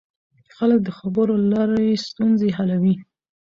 [0.55, 2.95] خلک د خبرو له لارې ستونزې حلوي